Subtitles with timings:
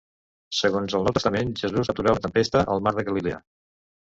[0.59, 3.41] Segons el Nou Testament Jesús va aturar una tempesta al Mar de Galilea.